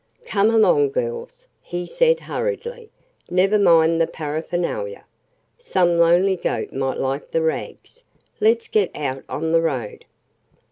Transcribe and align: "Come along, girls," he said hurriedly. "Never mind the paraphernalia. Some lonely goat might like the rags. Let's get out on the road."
"Come 0.25 0.49
along, 0.49 0.89
girls," 0.89 1.47
he 1.61 1.85
said 1.85 2.21
hurriedly. 2.21 2.89
"Never 3.29 3.59
mind 3.59 4.01
the 4.01 4.07
paraphernalia. 4.07 5.03
Some 5.59 5.99
lonely 5.99 6.35
goat 6.37 6.73
might 6.73 6.97
like 6.97 7.29
the 7.29 7.43
rags. 7.43 8.03
Let's 8.39 8.67
get 8.67 8.89
out 8.95 9.23
on 9.29 9.51
the 9.51 9.61
road." 9.61 10.05